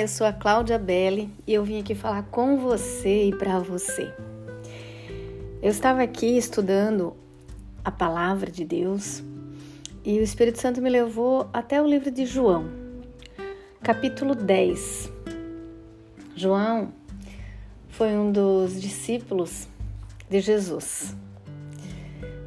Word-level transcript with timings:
Eu 0.00 0.08
sou 0.08 0.26
a 0.26 0.32
Cláudia 0.32 0.78
Belli 0.78 1.30
e 1.46 1.52
eu 1.52 1.62
vim 1.62 1.78
aqui 1.78 1.94
falar 1.94 2.22
com 2.30 2.56
você 2.56 3.24
e 3.24 3.36
para 3.36 3.58
você. 3.58 4.10
Eu 5.60 5.68
estava 5.68 6.02
aqui 6.02 6.38
estudando 6.38 7.14
a 7.84 7.90
palavra 7.90 8.50
de 8.50 8.64
Deus 8.64 9.22
e 10.02 10.18
o 10.18 10.22
Espírito 10.22 10.58
Santo 10.58 10.80
me 10.80 10.88
levou 10.88 11.50
até 11.52 11.82
o 11.82 11.86
livro 11.86 12.10
de 12.10 12.24
João, 12.24 12.70
capítulo 13.82 14.34
10. 14.34 15.12
João 16.34 16.94
foi 17.90 18.16
um 18.16 18.32
dos 18.32 18.80
discípulos 18.80 19.68
de 20.30 20.40
Jesus. 20.40 21.14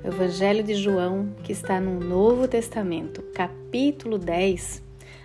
O 0.03 0.07
Evangelho 0.07 0.63
de 0.63 0.73
João, 0.73 1.35
que 1.43 1.51
está 1.51 1.79
no 1.79 1.99
Novo 1.99 2.47
Testamento, 2.47 3.21
capítulo 3.31 4.17
10, 4.17 4.81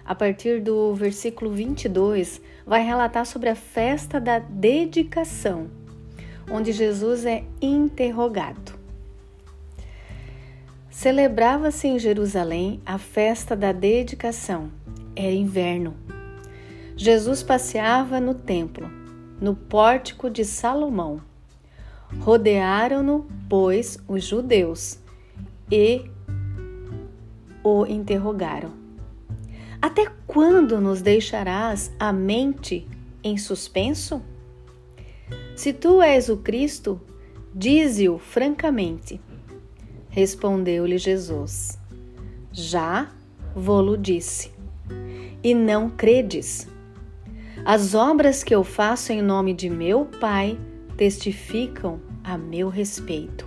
a 0.08 0.14
partir 0.14 0.62
do 0.62 0.94
versículo 0.94 1.50
22, 1.50 2.40
vai 2.66 2.82
relatar 2.82 3.26
sobre 3.26 3.50
a 3.50 3.54
festa 3.54 4.18
da 4.18 4.38
dedicação, 4.38 5.68
onde 6.50 6.72
Jesus 6.72 7.26
é 7.26 7.44
interrogado. 7.60 8.72
Celebrava-se 10.88 11.88
em 11.88 11.98
Jerusalém 11.98 12.80
a 12.86 12.96
festa 12.96 13.54
da 13.54 13.70
dedicação. 13.70 14.72
Era 15.14 15.30
inverno. 15.30 15.94
Jesus 16.96 17.42
passeava 17.42 18.18
no 18.18 18.32
templo, 18.32 18.90
no 19.38 19.54
pórtico 19.54 20.30
de 20.30 20.42
Salomão. 20.42 21.20
Rodearam-no, 22.20 23.28
pois, 23.46 23.98
os 24.08 24.24
judeus 24.24 24.98
e 25.70 26.10
o 27.62 27.84
interrogaram 27.84 28.87
até 29.80 30.06
quando 30.26 30.80
nos 30.80 31.00
deixarás 31.00 31.92
a 31.98 32.12
mente 32.12 32.86
em 33.22 33.36
suspenso? 33.36 34.22
Se 35.56 35.72
tu 35.72 36.00
és 36.02 36.28
o 36.28 36.36
Cristo, 36.36 37.00
dize-o 37.54 38.18
francamente. 38.18 39.20
Respondeu-lhe 40.08 40.98
Jesus: 40.98 41.78
Já 42.52 43.10
vou-lo 43.54 43.96
disse, 43.96 44.52
e 45.42 45.54
não 45.54 45.90
credes. 45.90 46.68
As 47.64 47.94
obras 47.94 48.42
que 48.42 48.54
eu 48.54 48.64
faço 48.64 49.12
em 49.12 49.20
nome 49.20 49.52
de 49.52 49.68
meu 49.68 50.06
Pai 50.06 50.58
testificam 50.96 52.00
a 52.24 52.38
meu 52.38 52.68
respeito. 52.68 53.46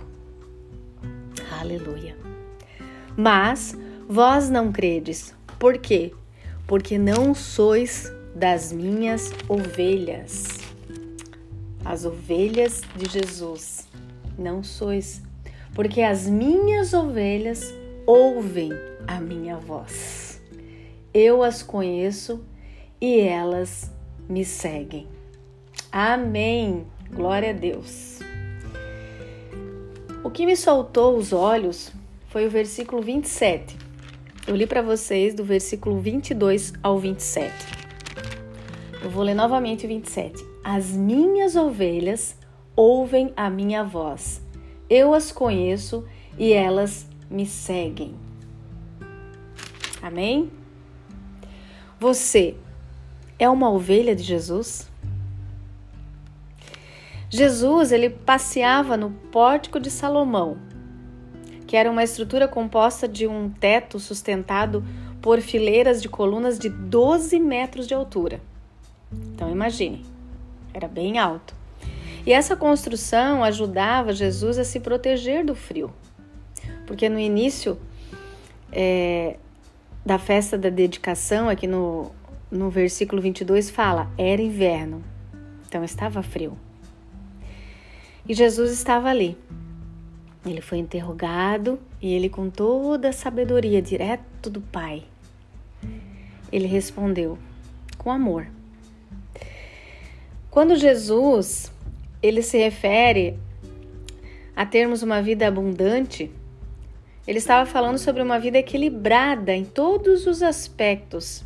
Aleluia. 1.60 2.16
Mas 3.16 3.76
vós 4.08 4.48
não 4.48 4.72
credes. 4.72 5.34
Por 5.58 5.78
quê? 5.78 6.12
Porque 6.72 6.96
não 6.96 7.34
sois 7.34 8.10
das 8.34 8.72
minhas 8.72 9.30
ovelhas. 9.46 10.56
As 11.84 12.06
ovelhas 12.06 12.80
de 12.96 13.10
Jesus. 13.10 13.86
Não 14.38 14.64
sois, 14.64 15.20
porque 15.74 16.00
as 16.00 16.26
minhas 16.26 16.94
ovelhas 16.94 17.74
ouvem 18.06 18.70
a 19.06 19.20
minha 19.20 19.58
voz. 19.58 20.42
Eu 21.12 21.42
as 21.42 21.62
conheço 21.62 22.42
e 22.98 23.20
elas 23.20 23.92
me 24.26 24.42
seguem. 24.42 25.06
Amém. 25.92 26.86
Glória 27.10 27.50
a 27.50 27.52
Deus. 27.52 28.18
O 30.24 30.30
que 30.30 30.46
me 30.46 30.56
soltou 30.56 31.18
os 31.18 31.34
olhos 31.34 31.92
foi 32.28 32.46
o 32.46 32.50
versículo 32.50 33.02
27 33.02 33.81
eu 34.46 34.56
li 34.56 34.66
para 34.66 34.82
vocês 34.82 35.34
do 35.34 35.44
versículo 35.44 36.00
22 36.00 36.72
ao 36.82 36.98
27. 36.98 37.52
Eu 39.02 39.10
vou 39.10 39.22
ler 39.22 39.34
novamente 39.34 39.84
o 39.84 39.88
27. 39.88 40.44
As 40.64 40.90
minhas 40.90 41.56
ovelhas 41.56 42.36
ouvem 42.74 43.32
a 43.36 43.48
minha 43.48 43.84
voz. 43.84 44.42
Eu 44.88 45.14
as 45.14 45.30
conheço 45.30 46.04
e 46.38 46.52
elas 46.52 47.06
me 47.30 47.46
seguem. 47.46 48.14
Amém? 50.00 50.50
Você 52.00 52.56
é 53.38 53.48
uma 53.48 53.70
ovelha 53.70 54.14
de 54.14 54.22
Jesus? 54.24 54.90
Jesus, 57.30 57.92
ele 57.92 58.10
passeava 58.10 58.96
no 58.96 59.10
pórtico 59.30 59.80
de 59.80 59.90
Salomão, 59.90 60.58
que 61.72 61.76
era 61.78 61.90
uma 61.90 62.04
estrutura 62.04 62.46
composta 62.46 63.08
de 63.08 63.26
um 63.26 63.48
teto 63.48 63.98
sustentado 63.98 64.84
por 65.22 65.40
fileiras 65.40 66.02
de 66.02 66.08
colunas 66.10 66.58
de 66.58 66.68
12 66.68 67.40
metros 67.40 67.86
de 67.86 67.94
altura. 67.94 68.42
Então 69.10 69.50
imagine, 69.50 70.04
era 70.74 70.86
bem 70.86 71.18
alto. 71.18 71.54
E 72.26 72.32
essa 72.34 72.54
construção 72.54 73.42
ajudava 73.42 74.12
Jesus 74.12 74.58
a 74.58 74.64
se 74.64 74.80
proteger 74.80 75.46
do 75.46 75.54
frio, 75.54 75.90
porque 76.86 77.08
no 77.08 77.18
início 77.18 77.78
é, 78.70 79.38
da 80.04 80.18
festa 80.18 80.58
da 80.58 80.68
dedicação, 80.68 81.48
aqui 81.48 81.66
no, 81.66 82.12
no 82.50 82.68
versículo 82.68 83.22
22, 83.22 83.70
fala: 83.70 84.10
era 84.18 84.42
inverno, 84.42 85.02
então 85.66 85.82
estava 85.82 86.22
frio. 86.22 86.54
E 88.28 88.34
Jesus 88.34 88.72
estava 88.72 89.08
ali, 89.08 89.38
ele 90.44 90.60
foi 90.60 90.78
interrogado 90.78 91.78
e 92.00 92.12
ele, 92.12 92.28
com 92.28 92.50
toda 92.50 93.10
a 93.10 93.12
sabedoria, 93.12 93.80
direto 93.80 94.50
do 94.50 94.60
Pai, 94.60 95.04
ele 96.50 96.66
respondeu 96.66 97.38
com 97.96 98.10
amor. 98.10 98.48
Quando 100.50 100.76
Jesus 100.76 101.72
ele 102.22 102.42
se 102.42 102.58
refere 102.58 103.38
a 104.54 104.66
termos 104.66 105.02
uma 105.02 105.22
vida 105.22 105.46
abundante, 105.46 106.30
ele 107.26 107.38
estava 107.38 107.64
falando 107.64 107.98
sobre 107.98 108.22
uma 108.22 108.38
vida 108.38 108.58
equilibrada 108.58 109.54
em 109.54 109.64
todos 109.64 110.26
os 110.26 110.42
aspectos 110.42 111.44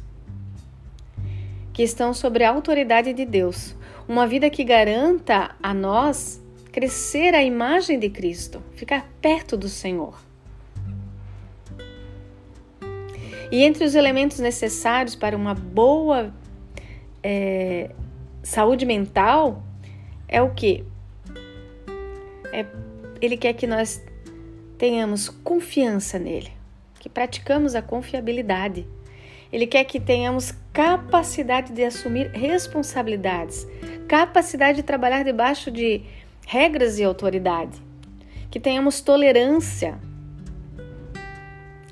que 1.72 1.82
estão 1.82 2.14
sobre 2.14 2.44
a 2.44 2.50
autoridade 2.50 3.12
de 3.12 3.24
Deus. 3.26 3.76
Uma 4.08 4.26
vida 4.26 4.48
que 4.48 4.64
garanta 4.64 5.54
a 5.62 5.74
nós 5.74 6.42
crescer 6.76 7.34
a 7.34 7.42
imagem 7.42 7.98
de 7.98 8.10
Cristo, 8.10 8.62
ficar 8.74 9.10
perto 9.22 9.56
do 9.56 9.66
Senhor. 9.66 10.20
E 13.50 13.62
entre 13.62 13.82
os 13.82 13.94
elementos 13.94 14.38
necessários 14.40 15.14
para 15.14 15.34
uma 15.34 15.54
boa 15.54 16.34
é, 17.22 17.92
saúde 18.42 18.84
mental 18.84 19.62
é 20.28 20.42
o 20.42 20.50
que? 20.50 20.84
É, 22.52 22.66
ele 23.22 23.38
quer 23.38 23.54
que 23.54 23.66
nós 23.66 24.04
tenhamos 24.76 25.30
confiança 25.30 26.18
nele, 26.18 26.52
que 27.00 27.08
praticamos 27.08 27.74
a 27.74 27.80
confiabilidade. 27.80 28.86
Ele 29.50 29.66
quer 29.66 29.84
que 29.84 29.98
tenhamos 29.98 30.52
capacidade 30.74 31.72
de 31.72 31.82
assumir 31.82 32.32
responsabilidades, 32.32 33.66
capacidade 34.06 34.76
de 34.76 34.82
trabalhar 34.82 35.24
debaixo 35.24 35.70
de 35.70 36.04
regras 36.48 37.00
e 37.00 37.04
autoridade, 37.04 37.82
que 38.48 38.60
tenhamos 38.60 39.00
tolerância, 39.00 39.98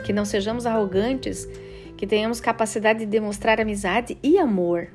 que 0.05 0.13
não 0.13 0.25
sejamos 0.25 0.65
arrogantes, 0.65 1.49
que 1.97 2.07
tenhamos 2.07 2.41
capacidade 2.41 3.01
de 3.01 3.07
demonstrar 3.07 3.61
amizade 3.61 4.17
e 4.23 4.39
amor, 4.39 4.91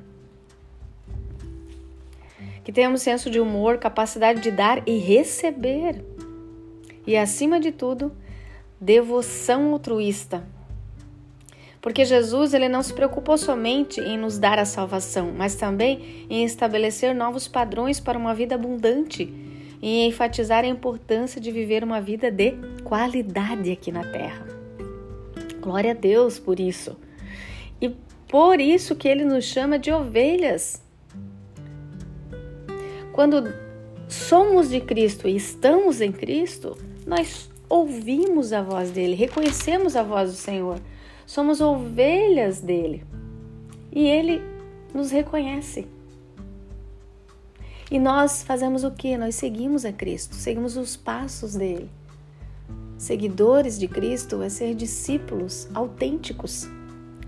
que 2.64 2.72
tenhamos 2.72 3.02
senso 3.02 3.28
de 3.28 3.38
humor, 3.38 3.76
capacidade 3.76 4.40
de 4.40 4.50
dar 4.50 4.82
e 4.88 4.96
receber, 4.96 6.02
e 7.06 7.14
acima 7.14 7.60
de 7.60 7.70
tudo, 7.70 8.16
devoção 8.80 9.74
altruísta. 9.74 10.42
Porque 11.82 12.04
Jesus 12.06 12.54
ele 12.54 12.68
não 12.68 12.82
se 12.82 12.94
preocupou 12.94 13.36
somente 13.36 14.00
em 14.00 14.16
nos 14.16 14.38
dar 14.38 14.58
a 14.58 14.64
salvação, 14.64 15.32
mas 15.36 15.54
também 15.54 16.26
em 16.30 16.44
estabelecer 16.44 17.14
novos 17.14 17.46
padrões 17.46 18.00
para 18.00 18.18
uma 18.18 18.34
vida 18.34 18.54
abundante 18.54 19.49
e 19.82 20.06
enfatizar 20.06 20.64
a 20.64 20.68
importância 20.68 21.40
de 21.40 21.50
viver 21.50 21.82
uma 21.82 22.00
vida 22.00 22.30
de 22.30 22.54
qualidade 22.84 23.70
aqui 23.72 23.90
na 23.90 24.04
Terra. 24.04 24.46
Glória 25.60 25.92
a 25.92 25.94
Deus 25.94 26.38
por 26.38 26.60
isso. 26.60 26.96
E 27.80 27.88
por 28.28 28.60
isso 28.60 28.94
que 28.94 29.08
ele 29.08 29.24
nos 29.24 29.44
chama 29.44 29.78
de 29.78 29.90
ovelhas. 29.90 30.82
Quando 33.12 33.52
somos 34.08 34.70
de 34.70 34.80
Cristo 34.80 35.28
e 35.28 35.36
estamos 35.36 36.00
em 36.00 36.12
Cristo, 36.12 36.76
nós 37.06 37.50
ouvimos 37.68 38.52
a 38.52 38.62
voz 38.62 38.90
dele, 38.90 39.14
reconhecemos 39.14 39.96
a 39.96 40.02
voz 40.02 40.30
do 40.30 40.36
Senhor. 40.36 40.80
Somos 41.26 41.60
ovelhas 41.60 42.60
dele. 42.60 43.04
E 43.92 44.06
ele 44.06 44.42
nos 44.94 45.10
reconhece. 45.10 45.86
E 47.90 47.98
nós 47.98 48.44
fazemos 48.44 48.84
o 48.84 48.90
que? 48.92 49.16
Nós 49.16 49.34
seguimos 49.34 49.84
a 49.84 49.92
Cristo, 49.92 50.36
seguimos 50.36 50.76
os 50.76 50.96
passos 50.96 51.56
dele. 51.56 51.90
Seguidores 52.96 53.78
de 53.78 53.88
Cristo 53.88 54.42
é 54.42 54.48
ser 54.48 54.74
discípulos 54.74 55.68
autênticos, 55.74 56.68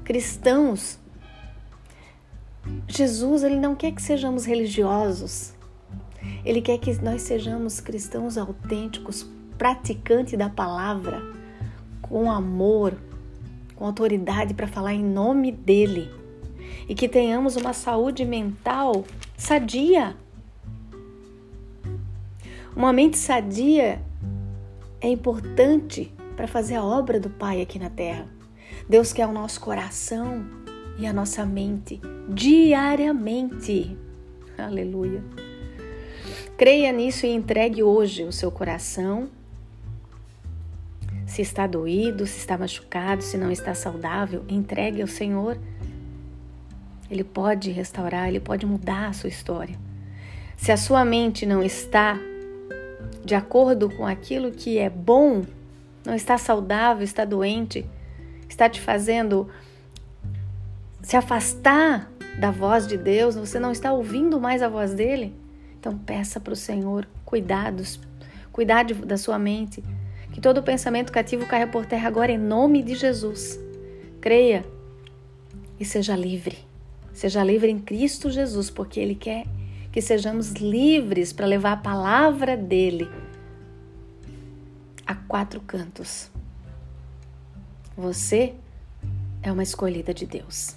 cristãos. 0.04 0.98
Jesus, 2.86 3.42
ele 3.42 3.56
não 3.56 3.74
quer 3.74 3.90
que 3.90 4.00
sejamos 4.00 4.44
religiosos. 4.44 5.52
Ele 6.44 6.60
quer 6.60 6.78
que 6.78 6.92
nós 7.02 7.22
sejamos 7.22 7.80
cristãos 7.80 8.38
autênticos, 8.38 9.26
praticantes 9.58 10.38
da 10.38 10.48
palavra, 10.48 11.22
com 12.00 12.30
amor, 12.30 12.96
com 13.74 13.84
autoridade 13.84 14.54
para 14.54 14.68
falar 14.68 14.94
em 14.94 15.02
nome 15.02 15.50
dele. 15.50 16.08
E 16.88 16.94
que 16.94 17.08
tenhamos 17.08 17.56
uma 17.56 17.72
saúde 17.72 18.24
mental 18.24 19.04
sadia. 19.36 20.16
Uma 22.74 22.92
mente 22.92 23.18
sadia 23.18 24.00
é 25.00 25.08
importante 25.08 26.12
para 26.34 26.48
fazer 26.48 26.76
a 26.76 26.84
obra 26.84 27.20
do 27.20 27.28
Pai 27.28 27.60
aqui 27.60 27.78
na 27.78 27.90
terra. 27.90 28.26
Deus 28.88 29.12
quer 29.12 29.26
o 29.26 29.32
nosso 29.32 29.60
coração 29.60 30.44
e 30.98 31.06
a 31.06 31.12
nossa 31.12 31.44
mente 31.44 32.00
diariamente. 32.28 33.96
Aleluia. 34.56 35.22
Creia 36.56 36.90
nisso 36.92 37.26
e 37.26 37.30
entregue 37.30 37.82
hoje 37.82 38.24
o 38.24 38.32
seu 38.32 38.50
coração. 38.50 39.28
Se 41.26 41.42
está 41.42 41.66
doído, 41.66 42.26
se 42.26 42.38
está 42.38 42.56
machucado, 42.56 43.22
se 43.22 43.36
não 43.36 43.50
está 43.50 43.74
saudável, 43.74 44.44
entregue 44.48 45.02
ao 45.02 45.08
Senhor. 45.08 45.58
Ele 47.10 47.24
pode 47.24 47.70
restaurar, 47.70 48.28
ele 48.28 48.40
pode 48.40 48.64
mudar 48.64 49.08
a 49.08 49.12
sua 49.12 49.28
história. 49.28 49.76
Se 50.56 50.72
a 50.72 50.76
sua 50.76 51.04
mente 51.04 51.44
não 51.44 51.62
está 51.62 52.18
de 53.24 53.34
acordo 53.34 53.88
com 53.90 54.06
aquilo 54.06 54.50
que 54.50 54.78
é 54.78 54.90
bom, 54.90 55.44
não 56.04 56.14
está 56.14 56.36
saudável, 56.36 57.04
está 57.04 57.24
doente, 57.24 57.86
está 58.48 58.68
te 58.68 58.80
fazendo 58.80 59.48
se 61.02 61.16
afastar 61.16 62.10
da 62.38 62.50
voz 62.50 62.86
de 62.86 62.96
Deus, 62.96 63.34
você 63.34 63.58
não 63.58 63.72
está 63.72 63.92
ouvindo 63.92 64.40
mais 64.40 64.62
a 64.62 64.68
voz 64.68 64.94
dele, 64.94 65.34
então 65.78 65.98
peça 65.98 66.40
para 66.40 66.52
o 66.52 66.56
Senhor 66.56 67.06
cuidados, 67.24 68.00
cuidado 68.52 68.94
da 69.06 69.16
sua 69.16 69.38
mente, 69.38 69.82
que 70.32 70.40
todo 70.40 70.62
pensamento 70.62 71.12
cativo 71.12 71.46
caia 71.46 71.66
por 71.66 71.84
terra 71.84 72.08
agora 72.08 72.32
em 72.32 72.38
nome 72.38 72.82
de 72.82 72.94
Jesus. 72.94 73.58
Creia 74.20 74.64
e 75.78 75.84
seja 75.84 76.16
livre. 76.16 76.58
Seja 77.12 77.44
livre 77.44 77.70
em 77.70 77.78
Cristo 77.78 78.30
Jesus, 78.30 78.70
porque 78.70 78.98
Ele 78.98 79.14
quer 79.14 79.46
que 79.92 80.00
sejamos 80.00 80.52
livres 80.52 81.32
para 81.32 81.46
levar 81.46 81.72
a 81.72 81.76
palavra 81.76 82.56
dele 82.56 83.08
a 85.06 85.14
quatro 85.14 85.60
cantos. 85.60 86.30
Você 87.94 88.54
é 89.42 89.52
uma 89.52 89.62
escolhida 89.62 90.14
de 90.14 90.24
Deus. 90.24 90.74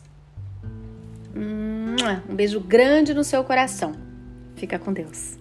Um 1.33 2.35
beijo 2.35 2.59
grande 2.59 3.13
no 3.13 3.23
seu 3.23 3.43
coração. 3.43 3.95
Fica 4.55 4.77
com 4.77 4.91
Deus. 4.91 5.37